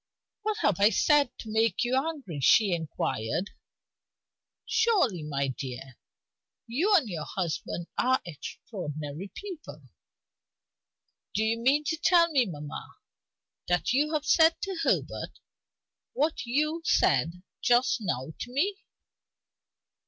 "What 0.41 0.57
have 0.63 0.79
I 0.79 0.89
said 0.89 1.29
to 1.41 1.51
make 1.51 1.83
you 1.83 1.95
angry?" 1.95 2.39
she 2.39 2.73
inquired. 2.73 3.51
"Surely, 4.65 5.21
my 5.21 5.49
dear, 5.49 5.99
you 6.65 6.95
and 6.95 7.07
your 7.07 7.25
husband 7.35 7.85
are 7.99 8.19
extraordinary 8.25 9.31
people." 9.35 9.83
"Do 11.35 11.43
you 11.43 11.59
mean 11.59 11.83
to 11.83 11.97
tell 11.97 12.31
me, 12.31 12.47
mamma, 12.47 12.95
that 13.67 13.93
you 13.93 14.11
have 14.13 14.25
said 14.25 14.59
to 14.63 14.79
Herbert 14.81 15.37
what 16.13 16.47
you 16.47 16.81
said 16.83 17.43
just 17.61 17.97
now 18.01 18.33
to 18.39 18.51
me?" 18.51 18.77